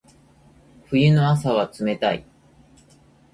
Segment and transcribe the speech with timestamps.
[0.87, 2.25] 冬の朝は冷たい。